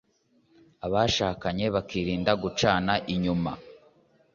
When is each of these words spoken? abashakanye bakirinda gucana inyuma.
abashakanye 0.85 1.65
bakirinda 1.75 2.31
gucana 2.43 2.93
inyuma. 3.13 3.51